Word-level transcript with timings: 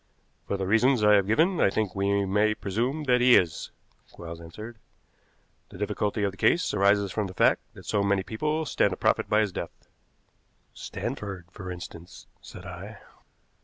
"For 0.47 0.57
the 0.57 0.65
reasons 0.65 1.03
I 1.03 1.13
have 1.13 1.27
given 1.27 1.59
I 1.61 1.69
think 1.69 1.93
we 1.95 2.25
may 2.25 2.55
presume 2.55 3.03
that 3.03 3.21
he 3.21 3.35
is," 3.35 3.69
Quarles 4.11 4.41
answered. 4.41 4.79
"The 5.69 5.77
difficulty 5.77 6.23
of 6.23 6.31
the 6.31 6.37
case 6.37 6.73
arises 6.73 7.11
from 7.11 7.27
the 7.27 7.35
fact 7.35 7.61
that 7.75 7.85
so 7.85 8.01
many 8.01 8.23
people 8.23 8.65
stand 8.65 8.89
to 8.93 8.97
profit 8.97 9.29
by 9.29 9.41
his 9.41 9.51
death." 9.51 9.89
"Stanford, 10.73 11.45
for 11.51 11.69
instance," 11.71 12.25
said 12.41 12.65
I. 12.65 12.97